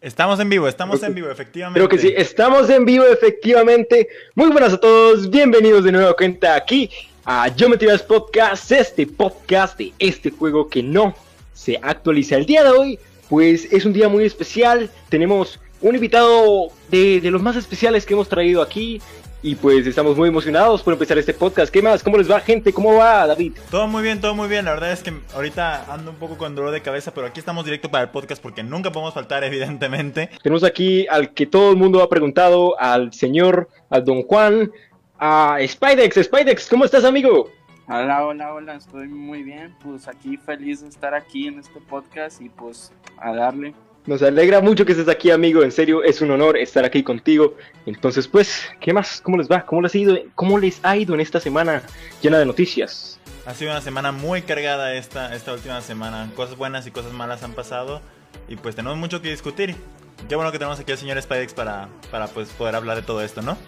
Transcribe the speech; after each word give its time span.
Estamos 0.00 0.38
en 0.38 0.48
vivo, 0.48 0.68
estamos 0.68 1.02
en 1.02 1.12
vivo, 1.12 1.28
efectivamente. 1.28 1.80
Creo 1.80 1.88
que 1.88 1.98
sí, 1.98 2.14
estamos 2.16 2.70
en 2.70 2.84
vivo, 2.84 3.04
efectivamente. 3.04 4.08
Muy 4.36 4.48
buenas 4.48 4.74
a 4.74 4.78
todos, 4.78 5.28
bienvenidos 5.28 5.82
de 5.82 5.90
nuevo 5.90 6.14
cuenta 6.14 6.54
aquí 6.54 6.88
a 7.24 7.50
Geometry 7.50 7.88
Podcast, 8.06 8.70
este 8.70 9.08
podcast 9.08 9.76
de 9.76 9.92
este 9.98 10.30
juego 10.30 10.68
que 10.68 10.84
no 10.84 11.16
se 11.52 11.80
actualiza 11.82 12.36
el 12.36 12.46
día 12.46 12.62
de 12.62 12.70
hoy, 12.70 12.98
pues 13.28 13.72
es 13.72 13.84
un 13.84 13.92
día 13.92 14.08
muy 14.08 14.24
especial. 14.24 14.88
Tenemos 15.08 15.58
un 15.80 15.96
invitado 15.96 16.68
de, 16.88 17.20
de 17.20 17.30
los 17.32 17.42
más 17.42 17.56
especiales 17.56 18.06
que 18.06 18.14
hemos 18.14 18.28
traído 18.28 18.62
aquí. 18.62 19.02
Y 19.40 19.54
pues 19.54 19.86
estamos 19.86 20.16
muy 20.16 20.28
emocionados 20.28 20.82
por 20.82 20.94
empezar 20.94 21.16
este 21.16 21.32
podcast. 21.32 21.72
¿Qué 21.72 21.80
más? 21.80 22.02
¿Cómo 22.02 22.16
les 22.18 22.28
va, 22.28 22.40
gente? 22.40 22.72
¿Cómo 22.72 22.94
va, 22.94 23.24
David? 23.24 23.52
Todo 23.70 23.86
muy 23.86 24.02
bien, 24.02 24.20
todo 24.20 24.34
muy 24.34 24.48
bien. 24.48 24.64
La 24.64 24.72
verdad 24.72 24.90
es 24.90 25.00
que 25.04 25.12
ahorita 25.32 25.92
ando 25.92 26.10
un 26.10 26.16
poco 26.16 26.36
con 26.36 26.56
dolor 26.56 26.72
de 26.72 26.82
cabeza, 26.82 27.14
pero 27.14 27.28
aquí 27.28 27.38
estamos 27.38 27.64
directo 27.64 27.88
para 27.88 28.02
el 28.02 28.10
podcast 28.10 28.42
porque 28.42 28.64
nunca 28.64 28.90
podemos 28.90 29.14
faltar, 29.14 29.44
evidentemente. 29.44 30.28
Tenemos 30.42 30.64
aquí 30.64 31.06
al 31.06 31.34
que 31.34 31.46
todo 31.46 31.70
el 31.70 31.76
mundo 31.76 32.02
ha 32.02 32.08
preguntado, 32.08 32.78
al 32.80 33.12
señor, 33.12 33.68
al 33.90 34.04
don 34.04 34.22
Juan, 34.22 34.72
a 35.20 35.58
Spidex. 35.64 36.16
Spidex, 36.24 36.68
¿cómo 36.68 36.84
estás, 36.84 37.04
amigo? 37.04 37.48
Hola, 37.86 38.26
hola, 38.26 38.52
hola, 38.52 38.74
estoy 38.74 39.06
muy 39.06 39.44
bien. 39.44 39.72
Pues 39.84 40.08
aquí 40.08 40.36
feliz 40.36 40.80
de 40.80 40.88
estar 40.88 41.14
aquí 41.14 41.46
en 41.46 41.60
este 41.60 41.80
podcast 41.80 42.40
y 42.40 42.48
pues 42.48 42.92
a 43.16 43.32
darle. 43.32 43.72
Nos 44.08 44.22
alegra 44.22 44.62
mucho 44.62 44.86
que 44.86 44.92
estés 44.92 45.06
aquí, 45.06 45.30
amigo. 45.30 45.62
En 45.62 45.70
serio, 45.70 46.02
es 46.02 46.22
un 46.22 46.30
honor 46.30 46.56
estar 46.56 46.82
aquí 46.82 47.02
contigo. 47.02 47.56
Entonces, 47.84 48.26
pues, 48.26 48.62
¿qué 48.80 48.94
más? 48.94 49.20
¿Cómo 49.20 49.36
les 49.36 49.50
va? 49.50 49.66
¿Cómo 49.66 49.82
les 49.82 49.94
ha 49.94 49.98
ido, 49.98 50.18
cómo 50.34 50.58
les 50.58 50.80
ha 50.82 50.96
ido 50.96 51.12
en 51.12 51.20
esta 51.20 51.40
semana 51.40 51.82
llena 52.22 52.38
de 52.38 52.46
noticias? 52.46 53.20
Ha 53.44 53.52
sido 53.52 53.70
una 53.70 53.82
semana 53.82 54.10
muy 54.10 54.40
cargada 54.40 54.94
esta, 54.94 55.34
esta 55.34 55.52
última 55.52 55.82
semana. 55.82 56.30
Cosas 56.34 56.56
buenas 56.56 56.86
y 56.86 56.90
cosas 56.90 57.12
malas 57.12 57.42
han 57.42 57.52
pasado. 57.52 58.00
Y 58.48 58.56
pues 58.56 58.74
tenemos 58.74 58.96
mucho 58.96 59.20
que 59.20 59.28
discutir. 59.28 59.76
Qué 60.26 60.36
bueno 60.36 60.52
que 60.52 60.58
tenemos 60.58 60.80
aquí 60.80 60.90
al 60.90 60.96
señor 60.96 61.20
Spidex 61.20 61.52
para, 61.52 61.90
para 62.10 62.28
pues, 62.28 62.48
poder 62.48 62.76
hablar 62.76 62.96
de 62.96 63.02
todo 63.02 63.20
esto, 63.20 63.42
¿no? 63.42 63.58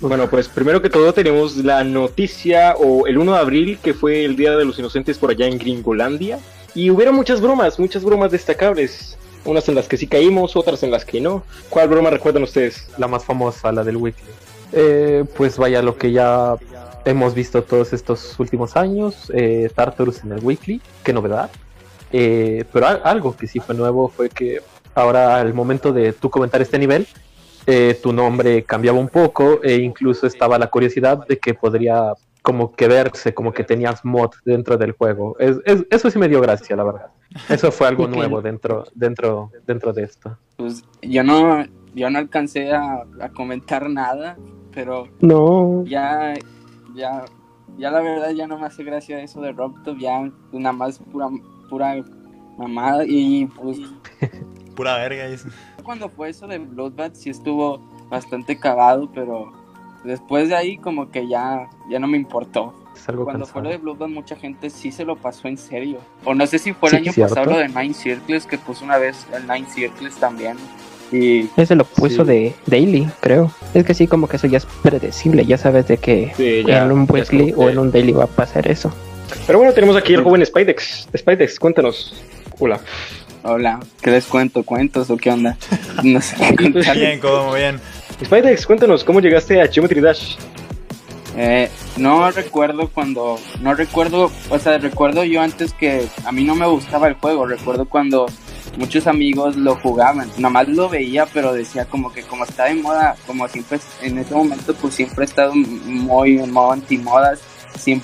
Bueno, 0.00 0.28
pues 0.28 0.48
primero 0.48 0.82
que 0.82 0.90
todo 0.90 1.14
tenemos 1.14 1.58
la 1.58 1.84
noticia 1.84 2.74
o 2.74 3.06
el 3.06 3.18
1 3.18 3.34
de 3.34 3.38
abril, 3.38 3.78
que 3.80 3.94
fue 3.94 4.24
el 4.24 4.34
Día 4.34 4.56
de 4.56 4.64
los 4.64 4.80
Inocentes 4.80 5.16
por 5.16 5.30
allá 5.30 5.46
en 5.46 5.58
Gringolandia. 5.58 6.40
Y 6.74 6.90
hubieron 6.90 7.14
muchas 7.14 7.40
bromas, 7.40 7.78
muchas 7.78 8.02
bromas 8.02 8.32
destacables. 8.32 9.16
Unas 9.46 9.68
en 9.68 9.76
las 9.76 9.88
que 9.88 9.96
sí 9.96 10.06
caímos, 10.06 10.56
otras 10.56 10.82
en 10.82 10.90
las 10.90 11.04
que 11.04 11.20
no. 11.20 11.44
¿Cuál 11.70 11.88
broma 11.88 12.10
recuerdan 12.10 12.42
ustedes? 12.42 12.88
La 12.98 13.08
más 13.08 13.24
famosa, 13.24 13.72
la 13.72 13.84
del 13.84 13.96
Weekly. 13.96 14.28
Eh, 14.72 15.24
pues 15.36 15.56
vaya, 15.56 15.80
lo 15.82 15.96
que 15.96 16.12
ya 16.12 16.56
hemos 17.04 17.34
visto 17.34 17.62
todos 17.62 17.92
estos 17.92 18.38
últimos 18.38 18.76
años, 18.76 19.30
eh, 19.32 19.70
Tartarus 19.74 20.24
en 20.24 20.32
el 20.32 20.44
Weekly, 20.44 20.82
qué 21.04 21.12
novedad. 21.12 21.50
Eh, 22.12 22.64
pero 22.72 22.86
algo 22.86 23.36
que 23.36 23.46
sí 23.46 23.60
fue 23.60 23.74
nuevo 23.74 24.08
fue 24.08 24.28
que 24.28 24.60
ahora 24.94 25.36
al 25.36 25.54
momento 25.54 25.92
de 25.92 26.12
tú 26.12 26.30
comentar 26.30 26.60
este 26.60 26.78
nivel, 26.78 27.06
eh, 27.66 27.98
tu 28.02 28.12
nombre 28.12 28.64
cambiaba 28.64 28.98
un 28.98 29.08
poco 29.08 29.60
e 29.62 29.76
incluso 29.76 30.26
estaba 30.26 30.58
la 30.58 30.68
curiosidad 30.68 31.26
de 31.26 31.38
que 31.38 31.54
podría 31.54 32.12
como 32.42 32.74
que 32.74 32.86
verse, 32.86 33.34
como 33.34 33.52
que 33.52 33.64
tenías 33.64 34.04
mod 34.04 34.30
dentro 34.44 34.76
del 34.76 34.92
juego. 34.92 35.36
Es, 35.38 35.56
es, 35.64 35.84
eso 35.90 36.10
sí 36.10 36.18
me 36.18 36.28
dio 36.28 36.40
gracia, 36.40 36.76
la 36.76 36.84
verdad. 36.84 37.06
Eso 37.48 37.70
fue 37.72 37.86
algo 37.88 38.06
nuevo 38.06 38.40
dentro, 38.42 38.84
dentro, 38.94 39.50
dentro 39.66 39.92
de 39.92 40.04
esto. 40.04 40.36
Pues 40.56 40.84
yo 41.02 41.22
no, 41.22 41.64
yo 41.94 42.08
no 42.10 42.18
alcancé 42.18 42.72
a, 42.72 43.04
a 43.20 43.28
comentar 43.30 43.88
nada, 43.90 44.36
pero 44.72 45.08
No. 45.20 45.84
ya, 45.84 46.34
ya, 46.94 47.24
ya 47.78 47.90
la 47.90 48.00
verdad 48.00 48.30
ya 48.30 48.46
no 48.46 48.58
me 48.58 48.66
hace 48.66 48.84
gracia 48.84 49.20
eso 49.20 49.40
de 49.40 49.52
Robtop, 49.52 49.98
ya 49.98 50.30
nada 50.52 50.72
más 50.72 50.98
pura, 50.98 51.28
pura 51.68 52.04
mamada 52.56 53.04
y 53.06 53.46
pues 53.46 53.78
Pura 54.76 54.96
verga. 54.98 55.26
dice. 55.28 55.48
cuando 55.82 56.08
fue 56.08 56.28
eso 56.30 56.46
de 56.46 56.58
Bloodbath 56.58 57.14
sí 57.14 57.30
estuvo 57.30 57.78
bastante 58.10 58.58
cagado, 58.58 59.10
pero 59.12 59.50
después 60.04 60.48
de 60.48 60.54
ahí 60.54 60.76
como 60.78 61.10
que 61.10 61.26
ya, 61.28 61.68
ya 61.90 61.98
no 61.98 62.06
me 62.06 62.16
importó. 62.18 62.74
Es 62.96 63.08
algo 63.08 63.24
Cuando 63.24 63.46
fue 63.46 63.62
lo 63.62 63.68
de 63.68 63.76
Bloodbath 63.76 64.08
mucha 64.08 64.36
gente 64.36 64.70
sí 64.70 64.90
se 64.90 65.04
lo 65.04 65.16
pasó 65.16 65.48
en 65.48 65.58
serio. 65.58 65.98
O 66.24 66.34
no 66.34 66.46
sé 66.46 66.58
si 66.58 66.72
fue 66.72 66.88
el 66.88 66.96
Sí, 66.96 66.96
año 67.02 67.12
cierto. 67.12 67.34
pasado 67.34 67.52
lo 67.52 67.58
de 67.58 67.68
Nine 67.68 67.94
Circles 67.94 68.46
que 68.46 68.58
puso 68.58 68.84
una 68.84 68.98
vez 68.98 69.26
el 69.34 69.46
Nine 69.46 69.66
Circles 69.72 70.16
también. 70.16 70.56
Y 71.12 71.48
Ese 71.56 71.76
lo 71.76 71.84
puso 71.84 72.24
Sí. 72.24 72.30
de 72.30 72.54
Daily, 72.66 73.08
creo. 73.20 73.52
Es 73.74 73.84
que 73.84 73.94
sí, 73.94 74.06
como 74.08 74.26
que 74.28 74.36
eso 74.36 74.46
ya 74.48 74.58
es 74.58 74.66
predecible. 74.82 75.44
Ya 75.46 75.56
sabes 75.58 75.86
de 75.86 75.98
que 75.98 76.32
Sí, 76.36 76.64
ya, 76.66 76.84
en 76.84 76.90
un 76.92 77.06
weekly 77.08 77.52
como 77.52 77.66
o 77.66 77.70
en 77.70 77.78
un 77.78 77.92
daily 77.92 78.12
va 78.12 78.24
a 78.24 78.28
pasar 78.28 78.68
eso. 78.68 78.92
Pero 79.46 79.58
bueno, 79.58 79.72
tenemos 79.72 79.96
aquí 79.96 80.14
al 80.14 80.24
joven 80.24 80.44
Spidex. 80.44 81.08
Spidex, 81.16 81.58
cuéntanos. 81.60 82.14
Hola. 82.58 82.80
hola, 83.44 83.78
¿qué 84.00 84.10
les 84.10 84.26
cuento? 84.26 84.62
¿Cuentos 84.64 85.08
o 85.10 85.16
qué 85.16 85.30
onda? 85.30 85.56
No 86.02 86.20
sé 86.20 86.36
qué. 86.56 86.68
Bien, 86.94 87.20
como 87.20 87.52
bien. 87.52 87.78
Spidex, 88.24 88.66
cuéntanos, 88.66 89.04
¿cómo 89.04 89.20
llegaste 89.20 89.60
a 89.60 89.68
Geometry 89.68 90.00
Dash? 90.00 90.36
Eh, 91.38 91.70
no 91.98 92.30
recuerdo 92.30 92.88
cuando, 92.88 93.38
no 93.60 93.74
recuerdo, 93.74 94.30
o 94.48 94.58
sea, 94.58 94.78
recuerdo 94.78 95.22
yo 95.24 95.42
antes 95.42 95.72
que 95.74 96.08
a 96.24 96.32
mí 96.32 96.44
no 96.44 96.54
me 96.54 96.66
gustaba 96.66 97.08
el 97.08 97.14
juego, 97.14 97.46
recuerdo 97.46 97.84
cuando 97.84 98.26
muchos 98.78 99.06
amigos 99.06 99.54
lo 99.56 99.76
jugaban, 99.76 100.28
nada 100.38 100.48
más 100.50 100.68
lo 100.68 100.88
veía, 100.88 101.26
pero 101.26 101.52
decía 101.52 101.84
como 101.84 102.10
que 102.10 102.22
como 102.22 102.44
está 102.44 102.64
de 102.64 102.74
moda, 102.76 103.16
como 103.26 103.46
siempre 103.48 103.78
en 104.00 104.18
ese 104.18 104.34
momento 104.34 104.74
pues 104.74 104.94
siempre 104.94 105.24
he 105.24 105.28
estado 105.28 105.52
muy 105.54 106.38
en 106.38 106.52
modo 106.52 106.72
antimodas, 106.72 107.40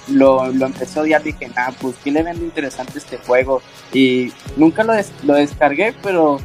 lo, 0.09 0.49
lo 0.53 0.67
empecé 0.67 0.99
a 0.99 1.03
odiar, 1.03 1.23
dije, 1.23 1.49
nah, 1.57 1.71
pues 1.81 1.97
qué 2.05 2.11
le 2.11 2.23
vende 2.23 2.45
interesante 2.45 2.99
este 2.99 3.17
juego, 3.17 3.63
y 3.95 4.31
nunca 4.59 4.85
lo, 4.85 4.93
des- 4.93 5.13
lo 5.25 5.35
descargué, 5.35 5.95
pero 6.03 6.39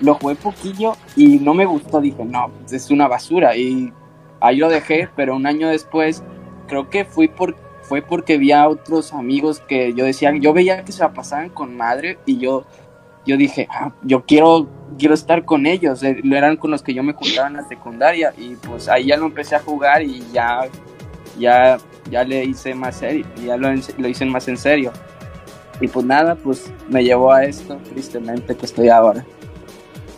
lo 0.00 0.14
jugué 0.16 0.34
poquillo 0.34 0.94
y 1.16 1.38
no 1.38 1.54
me 1.54 1.64
gustó, 1.64 2.00
dije, 2.02 2.22
no, 2.24 2.50
pues, 2.60 2.72
es 2.74 2.90
una 2.90 3.08
basura, 3.08 3.56
y 3.56 3.90
ahí 4.44 4.56
lo 4.56 4.68
dejé, 4.68 5.08
pero 5.16 5.34
un 5.34 5.46
año 5.46 5.68
después 5.68 6.22
creo 6.68 6.90
que 6.90 7.04
fui 7.06 7.28
por, 7.28 7.56
fue 7.82 8.02
porque 8.02 8.36
vi 8.36 8.52
a 8.52 8.68
otros 8.68 9.14
amigos 9.14 9.60
que 9.60 9.94
yo 9.94 10.04
decía, 10.04 10.32
yo 10.38 10.52
veía 10.52 10.84
que 10.84 10.92
se 10.92 11.02
la 11.02 11.14
pasaban 11.14 11.48
con 11.48 11.76
madre 11.76 12.18
y 12.26 12.36
yo, 12.36 12.66
yo 13.24 13.38
dije, 13.38 13.66
ah, 13.70 13.92
yo 14.02 14.24
quiero, 14.26 14.68
quiero 14.98 15.14
estar 15.14 15.46
con 15.46 15.64
ellos, 15.64 16.02
eh, 16.02 16.20
eran 16.24 16.58
con 16.58 16.70
los 16.70 16.82
que 16.82 16.92
yo 16.92 17.02
me 17.02 17.14
juntaba 17.14 17.48
en 17.48 17.54
la 17.54 17.66
secundaria 17.66 18.34
y 18.36 18.56
pues 18.56 18.88
ahí 18.88 19.06
ya 19.06 19.16
lo 19.16 19.26
empecé 19.26 19.56
a 19.56 19.60
jugar 19.60 20.02
y 20.02 20.22
ya, 20.30 20.68
ya, 21.38 21.78
ya 22.10 22.22
le 22.22 22.44
hice 22.44 22.74
más 22.74 22.96
serio, 22.96 23.24
ya 23.46 23.56
lo, 23.56 23.68
lo 23.96 24.08
hice 24.08 24.26
más 24.26 24.46
en 24.48 24.58
serio. 24.58 24.92
Y 25.80 25.88
pues 25.88 26.04
nada, 26.04 26.36
pues 26.36 26.70
me 26.88 27.02
llevó 27.02 27.32
a 27.32 27.44
esto, 27.44 27.76
tristemente, 27.92 28.54
que 28.54 28.66
estoy 28.66 28.90
ahora. 28.90 29.24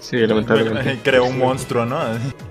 Sí, 0.08 0.16
lamentablemente. 0.18 1.00
Creó 1.04 1.24
un 1.24 1.38
monstruo, 1.38 1.84
¿no? 1.84 1.98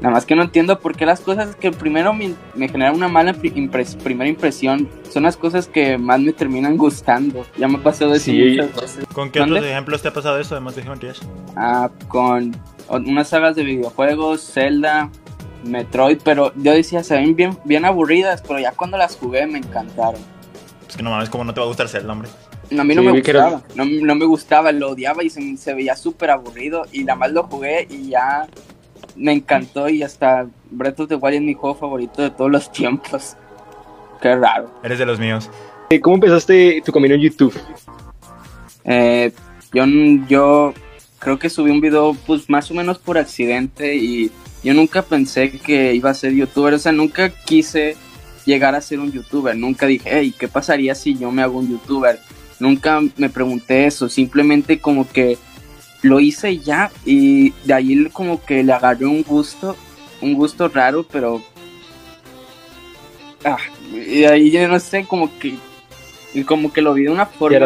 Nada 0.02 0.10
más 0.14 0.26
que 0.26 0.36
no 0.36 0.44
entiendo 0.44 0.78
por 0.80 0.96
qué 0.96 1.06
las 1.06 1.22
cosas 1.22 1.56
que 1.56 1.72
primero 1.72 2.14
me, 2.14 2.34
me 2.54 2.68
generan 2.68 2.96
una 2.96 3.08
mala 3.08 3.34
pri- 3.34 3.54
impres- 3.54 3.96
primera 3.96 4.30
impresión 4.30 4.90
son 5.10 5.24
las 5.24 5.38
cosas 5.38 5.68
que 5.68 5.98
más 5.98 6.20
me 6.20 6.34
terminan 6.34 6.76
gustando. 6.76 7.46
Ya 7.58 7.68
me 7.70 7.78
pasó 7.78 8.10
de 8.10 8.18
eso 8.18 8.26
Sí. 8.26 8.58
muchas 8.60 8.82
veces. 8.82 9.06
¿Con 9.14 9.30
qué 9.32 9.40
¿Dónde? 9.40 9.56
otros 9.60 9.72
ejemplos 9.72 10.02
te 10.02 10.08
ha 10.10 10.14
pasado 10.14 10.38
eso 10.40 10.54
además 10.56 10.76
de 10.76 10.84
Dash? 10.84 11.20
Ah, 11.56 11.90
con 12.10 12.56
unas 12.90 13.30
sagas 13.30 13.56
de 13.56 13.64
videojuegos, 13.64 14.42
Zelda, 14.52 15.10
Metroid, 15.64 16.20
pero 16.24 16.52
yo 16.56 16.74
decía, 16.74 17.04
se 17.04 17.16
ven 17.16 17.36
bien, 17.36 17.58
bien 17.64 17.86
aburridas, 17.86 18.42
pero 18.46 18.60
ya 18.60 18.72
cuando 18.74 18.98
las 18.98 19.16
jugué 19.16 19.48
me 19.48 19.60
encantaron. 19.60 20.20
Pues 20.84 20.98
que 20.98 21.04
no 21.04 21.10
mames, 21.12 21.30
¿cómo 21.30 21.44
no 21.46 21.54
te 21.54 21.60
va 21.62 21.66
a 21.66 21.70
gustar 21.70 21.88
Zelda, 21.88 22.12
hombre? 22.12 22.30
A 22.78 22.84
mí 22.84 22.96
no 22.96 23.02
Sí, 23.02 23.08
me 23.08 23.22
que 23.22 23.34
gustaba, 23.34 23.64
no, 23.76 23.86
no 23.86 24.16
me 24.16 24.26
gustaba, 24.26 24.72
lo 24.72 24.92
odiaba 24.92 25.24
y 25.24 25.30
se, 25.30 25.58
se 25.58 25.74
veía 25.74 25.96
súper 25.96 26.32
aburrido 26.32 26.86
y 26.92 27.04
nada 27.04 27.18
más 27.20 27.32
lo 27.32 27.44
jugué 27.44 27.88
y 27.90 28.10
ya 28.10 28.48
me 29.16 29.32
encantó 29.34 29.88
y 29.90 30.04
hasta 30.04 30.48
Breath 30.72 31.00
of 31.02 31.10
the 31.10 31.16
Wild 31.16 31.36
es 31.36 31.42
mi 31.42 31.54
juego 31.54 31.76
favorito 31.76 32.22
de 32.22 32.30
todos 32.32 32.52
los 32.52 32.72
tiempos. 32.72 33.36
Qué 34.22 34.36
raro. 34.36 34.72
Eres 34.84 35.00
de 35.00 35.06
los 35.06 35.20
míos. 35.20 35.50
Eh, 35.90 36.00
¿Cómo 36.00 36.16
empezaste 36.16 36.82
tu 36.84 36.92
camino 36.92 37.16
en 37.16 37.22
YouTube? 37.22 37.54
Eh, 38.84 39.32
yo, 39.74 39.84
yo 40.28 40.74
creo 41.20 41.40
que 41.40 41.50
subí 41.50 41.72
un 41.72 41.82
video 41.82 42.16
pues 42.26 42.50
más 42.50 42.70
o 42.72 42.74
menos 42.74 42.98
por 42.98 43.18
accidente 43.18 43.96
y 43.96 44.32
yo 44.64 44.74
nunca 44.74 45.02
pensé 45.04 45.52
que 45.52 45.94
iba 45.94 46.10
a 46.10 46.14
ser 46.14 46.34
youtuber, 46.34 46.74
o 46.74 46.80
sea, 46.80 46.92
nunca 46.92 47.30
quise 47.30 47.96
llegar 48.46 48.74
a 48.76 48.82
ser 48.82 49.00
un 49.00 49.12
youtuber, 49.12 49.56
nunca 49.56 49.86
dije, 49.86 50.10
hey, 50.12 50.34
¿qué 50.38 50.48
pasaría 50.48 50.96
si 50.96 51.18
yo 51.18 51.32
me 51.32 51.44
hago 51.44 51.60
un 51.60 51.70
youtuber? 51.70 52.20
Nunca 52.60 53.02
me 53.18 53.30
pregunté 53.30 53.86
eso, 53.86 54.08
simplemente 54.10 54.80
como 54.80 55.08
que 55.10 55.38
lo 56.02 56.20
hice 56.20 56.58
ya 56.60 56.92
y 57.06 57.50
de 57.66 57.74
ahí 57.74 58.06
como 58.14 58.44
que 58.44 58.64
le 58.64 58.72
agarré 58.74 59.06
un 59.06 59.24
gusto, 59.24 59.76
un 60.22 60.34
gusto 60.36 60.68
raro, 60.70 61.04
pero... 61.04 61.42
Ah, 63.44 63.58
y 63.92 64.20
de 64.22 64.28
ahí 64.28 64.52
yo 64.52 64.68
no 64.68 64.80
sé, 64.80 65.06
como 65.06 65.38
que... 65.40 65.56
Como 66.46 66.74
que 66.74 66.82
lo 66.82 66.94
vi 66.94 67.04
de 67.04 67.10
una 67.12 67.26
forma 67.26 67.58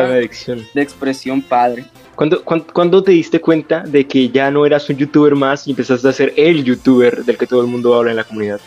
de 0.74 0.82
expresión 0.82 1.42
padre. 1.42 1.86
¿Cuándo, 2.16 2.44
cuán- 2.44 2.66
cuándo 2.72 3.02
te 3.02 3.12
diste 3.14 3.42
cuenta 3.42 3.80
de 3.82 4.06
que 4.06 4.30
ya 4.30 4.52
no 4.52 4.64
eras 4.66 4.88
un 4.90 4.98
youtuber 4.98 5.34
más 5.36 5.66
y 5.68 5.72
empezaste 5.72 6.08
a 6.08 6.12
ser 6.14 6.34
el 6.38 6.64
youtuber 6.64 7.24
del 7.26 7.38
que 7.38 7.48
todo 7.48 7.62
el 7.62 7.68
mundo 7.68 7.96
habla 7.96 8.12
en 8.12 8.18
la 8.18 8.26
comunidad? 8.26 8.60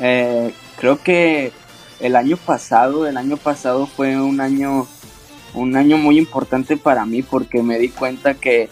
Eh, 0.00 0.52
creo 0.80 1.00
que 1.00 1.52
el 2.00 2.16
año 2.16 2.36
pasado, 2.36 3.06
el 3.06 3.16
año 3.16 3.36
pasado 3.36 3.86
fue 3.86 4.16
un 4.20 4.40
año, 4.40 4.88
un 5.54 5.76
año 5.76 5.96
muy 5.96 6.18
importante 6.18 6.76
para 6.76 7.06
mí 7.06 7.22
porque 7.22 7.62
me 7.62 7.78
di 7.78 7.88
cuenta 7.88 8.34
que 8.34 8.68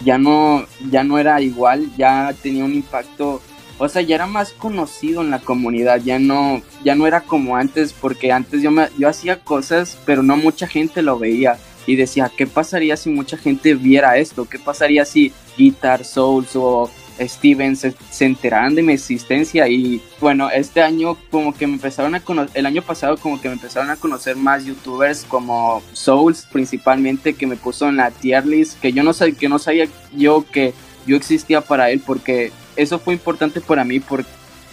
ya 0.00 0.18
no, 0.18 0.66
ya 0.90 1.04
no 1.04 1.18
era 1.18 1.40
igual, 1.40 1.90
ya 1.96 2.34
tenía 2.42 2.64
un 2.64 2.74
impacto, 2.74 3.40
o 3.78 3.88
sea, 3.88 4.02
ya 4.02 4.14
era 4.14 4.26
más 4.26 4.52
conocido 4.52 5.22
en 5.22 5.30
la 5.30 5.40
comunidad, 5.40 6.00
ya 6.02 6.18
no, 6.18 6.62
ya 6.84 6.94
no 6.94 7.06
era 7.06 7.22
como 7.22 7.56
antes, 7.56 7.92
porque 7.92 8.32
antes 8.32 8.62
yo, 8.62 8.70
me, 8.70 8.88
yo 8.98 9.08
hacía 9.08 9.40
cosas, 9.40 9.98
pero 10.04 10.22
no 10.22 10.36
mucha 10.36 10.66
gente 10.66 11.02
lo 11.02 11.18
veía. 11.18 11.58
Y 11.86 11.94
decía, 11.94 12.30
¿qué 12.36 12.48
pasaría 12.48 12.96
si 12.96 13.10
mucha 13.10 13.36
gente 13.36 13.74
viera 13.74 14.18
esto? 14.18 14.48
¿Qué 14.48 14.58
pasaría 14.58 15.04
si 15.04 15.32
Guitar 15.56 16.04
Souls 16.04 16.56
o 16.56 16.90
Steven 17.20 17.76
se, 17.76 17.94
se 18.10 18.26
de 18.28 18.82
mi 18.82 18.92
existencia? 18.92 19.68
Y 19.68 20.02
bueno, 20.20 20.50
este 20.50 20.82
año 20.82 21.16
como 21.30 21.54
que 21.54 21.66
me 21.66 21.74
empezaron 21.74 22.14
a 22.14 22.20
conocer, 22.20 22.58
el 22.58 22.66
año 22.66 22.82
pasado 22.82 23.16
como 23.16 23.40
que 23.40 23.48
me 23.48 23.54
empezaron 23.54 23.90
a 23.90 23.96
conocer 23.96 24.36
más 24.36 24.64
youtubers 24.64 25.24
como 25.24 25.82
Souls 25.92 26.46
principalmente, 26.52 27.34
que 27.34 27.46
me 27.46 27.56
puso 27.56 27.88
en 27.88 27.96
la 27.96 28.10
tier 28.10 28.46
list, 28.46 28.80
que 28.80 28.92
yo 28.92 29.02
no, 29.02 29.12
sab, 29.12 29.34
que 29.36 29.48
no 29.48 29.58
sabía 29.58 29.86
yo 30.14 30.44
que 30.50 30.74
yo 31.06 31.16
existía 31.16 31.60
para 31.60 31.90
él, 31.90 32.02
porque 32.04 32.52
eso 32.76 32.98
fue 32.98 33.14
importante 33.14 33.60
para 33.60 33.84
mí, 33.84 34.00
por, 34.00 34.24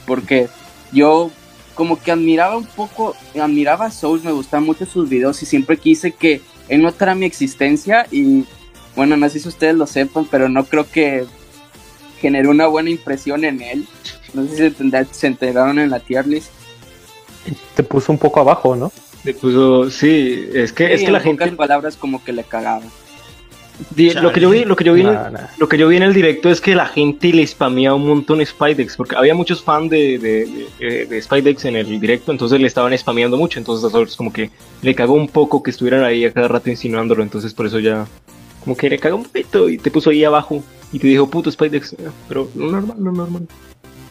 porque 0.06 0.48
yo 0.92 1.32
como 1.76 2.02
que 2.02 2.12
admiraba 2.12 2.58
un 2.58 2.66
poco, 2.66 3.16
admiraba 3.40 3.86
a 3.86 3.92
Souls, 3.92 4.24
me 4.24 4.32
gustaban 4.32 4.66
mucho 4.66 4.86
sus 4.86 5.10
videos 5.10 5.42
y 5.42 5.46
siempre 5.46 5.78
quise 5.78 6.12
que 6.12 6.42
él 6.70 6.82
notara 6.82 7.16
mi 7.16 7.26
existencia 7.26 8.08
y 8.12 8.46
bueno, 8.96 9.18
no 9.18 9.28
sé 9.30 9.40
si 9.40 9.48
ustedes 9.48 9.76
lo 9.76 9.88
sepan, 9.88 10.26
pero 10.30 10.50
no 10.50 10.66
creo 10.66 10.90
que 10.90 11.26
generó 12.24 12.52
una 12.52 12.68
buena 12.68 12.90
impresión 12.90 13.44
en 13.44 13.62
él. 13.62 13.86
No 14.34 14.48
sé 14.48 14.72
si 14.72 14.90
se, 14.90 15.06
se 15.12 15.28
enteraron 15.28 15.78
en 15.78 15.90
la 15.90 16.00
tier 16.00 16.26
list. 16.26 16.52
Te 17.76 17.84
puso 17.84 18.14
un 18.14 18.18
poco 18.18 18.40
abajo, 18.40 18.78
¿no? 18.78 18.94
Te 19.26 19.34
puso, 19.34 19.92
sí, 19.92 20.50
es 20.54 20.72
que, 20.72 20.88
Sí, 20.88 20.94
es 20.94 21.00
que 21.02 21.08
en 21.08 21.14
la 21.14 21.20
gente... 21.20 21.52
palabras 21.52 21.98
como 21.98 22.24
que 22.24 22.32
le 22.32 22.46
cagaba. 22.46 22.86
Lo 24.22 24.32
que 24.32 24.40
yo 24.40 24.50
vi, 24.52 24.64
lo 24.64 24.76
que 24.78 24.86
yo 24.86 24.94
vi, 24.94 25.02
en, 25.02 25.08
Nah, 25.08 25.30
nah. 25.32 25.48
lo 25.58 25.68
que 25.68 25.78
yo 25.78 25.88
vi 25.90 25.98
en 25.98 26.04
el 26.04 26.14
directo 26.14 26.50
es 26.50 26.62
que 26.62 26.76
la 26.76 26.86
gente 26.86 27.34
le 27.34 27.46
spamea 27.46 27.94
un 27.94 28.08
montón 28.08 28.40
Spidex, 28.46 28.96
porque 28.96 29.18
había 29.18 29.34
muchos 29.34 29.62
fans 29.62 29.90
de, 29.90 30.18
de, 30.20 30.68
de, 30.80 31.06
de 31.08 31.22
Spidex 31.22 31.66
en 31.66 31.76
el 31.76 32.00
directo, 32.00 32.32
entonces 32.32 32.62
le 32.62 32.68
estaban 32.68 32.98
spameando 32.98 33.36
mucho, 33.36 33.60
entonces 33.60 33.94
a 33.94 34.18
como 34.18 34.32
que 34.32 34.52
le 34.82 34.96
cagó 34.96 35.16
un 35.16 35.28
poco 35.28 35.62
que 35.64 35.72
estuvieran 35.72 36.04
ahí 36.04 36.24
a 36.24 36.32
cada 36.32 36.48
rato 36.48 36.70
insinuándolo, 36.70 37.24
entonces 37.24 37.54
por 37.54 37.66
eso 37.66 37.80
ya 37.80 38.06
como 38.64 38.78
que 38.78 38.90
le 38.90 39.00
cagó 39.00 39.18
un 39.18 39.26
poquito 39.26 39.68
y 39.68 39.78
te 39.78 39.92
puso 39.92 40.12
ahí 40.12 40.24
abajo 40.24 40.64
y 40.94 41.00
te 41.00 41.08
dijo 41.08 41.30
puto 41.30 41.52
Spidex, 41.52 41.96
pero 42.30 42.48
lo 42.56 42.72
normal, 42.72 42.98
lo 43.00 43.12
normal. 43.12 43.48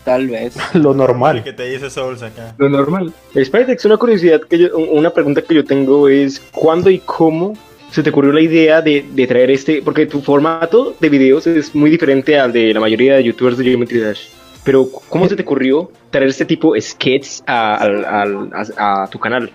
Tal 0.04 0.26
vez. 0.28 0.56
Lo 0.74 0.90
El 0.90 0.96
normal. 0.96 1.44
que 1.44 1.52
te 1.52 1.70
dice 1.70 1.88
Souls 1.88 2.22
acá. 2.22 2.54
Lo 2.58 2.68
normal. 2.68 3.12
Spidex, 3.40 3.84
una 3.84 3.96
curiosidad 3.96 4.40
que 4.42 4.58
yo, 4.58 4.76
una 4.76 5.10
pregunta 5.10 5.42
que 5.42 5.54
yo 5.54 5.64
tengo 5.64 6.08
es 6.08 6.40
¿cuándo 6.50 6.90
y 6.90 6.98
cómo 6.98 7.56
se 7.92 8.02
te 8.02 8.10
ocurrió 8.10 8.32
la 8.32 8.40
idea 8.40 8.82
de, 8.82 9.06
de 9.12 9.26
traer 9.28 9.52
este? 9.52 9.80
Porque 9.80 10.06
tu 10.06 10.20
formato 10.20 10.96
de 10.98 11.08
videos 11.08 11.46
es 11.46 11.72
muy 11.72 11.88
diferente 11.88 12.36
al 12.36 12.52
de 12.52 12.74
la 12.74 12.80
mayoría 12.80 13.14
de 13.14 13.22
youtubers 13.22 13.56
de 13.56 13.62
Geometry 13.64 14.00
Dash. 14.00 14.22
Pero 14.64 14.88
¿cómo 15.08 15.28
se 15.28 15.36
te 15.36 15.42
ocurrió 15.42 15.92
traer 16.10 16.30
este 16.30 16.46
tipo 16.46 16.74
de 16.74 16.80
sketches 16.80 17.44
a, 17.46 17.76
al- 17.76 18.04
al- 18.04 18.50
a- 18.76 19.02
a 19.04 19.06
tu 19.06 19.20
canal? 19.20 19.52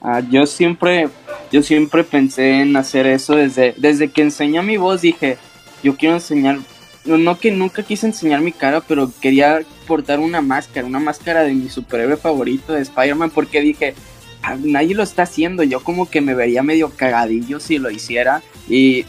Ah, 0.00 0.22
yo 0.30 0.46
siempre, 0.46 1.08
yo 1.52 1.62
siempre 1.62 2.02
pensé 2.02 2.62
en 2.62 2.74
hacer 2.78 3.06
eso 3.06 3.34
desde, 3.36 3.74
desde 3.76 4.08
que 4.08 4.22
enseñé 4.22 4.62
mi 4.62 4.78
voz 4.78 5.02
dije, 5.02 5.36
yo 5.82 5.96
quiero 5.96 6.14
enseñar, 6.16 6.58
no, 7.04 7.38
que 7.38 7.50
nunca 7.50 7.82
quise 7.82 8.06
enseñar 8.06 8.40
mi 8.40 8.52
cara, 8.52 8.80
pero 8.80 9.10
quería 9.20 9.60
portar 9.86 10.18
una 10.20 10.40
máscara, 10.40 10.86
una 10.86 11.00
máscara 11.00 11.42
de 11.42 11.54
mi 11.54 11.68
superhéroe 11.68 12.16
favorito 12.16 12.72
de 12.72 12.82
Spider-Man, 12.82 13.30
porque 13.30 13.60
dije, 13.60 13.94
"Ah, 14.42 14.56
nadie 14.62 14.94
lo 14.94 15.02
está 15.02 15.22
haciendo, 15.22 15.62
yo 15.62 15.80
como 15.80 16.08
que 16.08 16.20
me 16.20 16.34
vería 16.34 16.62
medio 16.62 16.90
cagadillo 16.90 17.60
si 17.60 17.78
lo 17.78 17.90
hiciera 17.90 18.42
y 18.68 19.04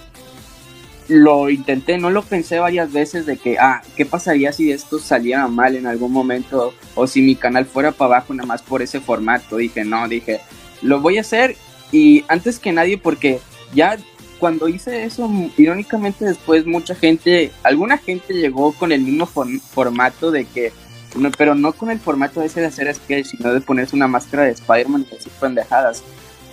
lo 1.07 1.49
intenté, 1.49 1.97
no 1.97 2.09
lo 2.09 2.23
pensé 2.23 2.59
varias 2.59 2.93
veces 2.93 3.25
de 3.25 3.37
que, 3.37 3.57
ah, 3.59 3.81
¿qué 3.97 4.05
pasaría 4.05 4.53
si 4.53 4.71
esto 4.71 4.97
saliera 4.99 5.47
mal 5.47 5.75
en 5.75 5.85
algún 5.85 6.11
momento 6.11 6.73
o 6.95 7.05
si 7.05 7.21
mi 7.21 7.35
canal 7.35 7.65
fuera 7.65 7.91
para 7.91 8.15
abajo 8.15 8.33
nada 8.33 8.47
más 8.47 8.61
por 8.61 8.81
ese 8.81 9.01
formato? 9.01 9.57
Dije, 9.57 9.83
no, 9.83 10.07
dije, 10.07 10.39
lo 10.81 11.01
voy 11.01 11.17
a 11.17 11.21
hacer 11.21 11.57
y 11.91 12.23
antes 12.29 12.59
que 12.59 12.71
nadie 12.71 12.97
porque 12.97 13.39
ya 13.73 13.97
cuando 14.41 14.67
hice 14.67 15.03
eso, 15.05 15.29
irónicamente 15.55 16.25
después 16.25 16.65
mucha 16.65 16.95
gente, 16.95 17.51
alguna 17.63 17.97
gente 17.97 18.33
llegó 18.33 18.73
con 18.73 18.91
el 18.91 19.01
mismo 19.01 19.25
for- 19.27 19.47
formato 19.73 20.31
de 20.31 20.45
que, 20.45 20.73
no, 21.15 21.29
pero 21.37 21.53
no 21.55 21.71
con 21.73 21.91
el 21.91 21.99
formato 21.99 22.41
ese 22.41 22.59
de 22.59 22.65
hacer 22.65 22.93
sketch, 22.93 23.27
sino 23.27 23.53
de 23.53 23.61
ponerse 23.61 23.95
una 23.95 24.07
máscara 24.07 24.43
de 24.43 24.51
Spider-Man 24.51 25.05
y 25.07 25.15
decir 25.15 25.31
pendejadas. 25.39 26.03